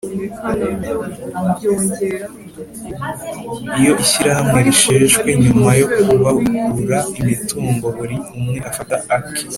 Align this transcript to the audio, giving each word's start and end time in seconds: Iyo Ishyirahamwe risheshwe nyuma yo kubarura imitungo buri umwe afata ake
Iyo 3.79 3.91
Ishyirahamwe 4.03 4.59
risheshwe 4.67 5.29
nyuma 5.43 5.69
yo 5.79 5.85
kubarura 5.99 6.97
imitungo 7.19 7.85
buri 7.97 8.15
umwe 8.35 8.57
afata 8.69 8.95
ake 9.17 9.43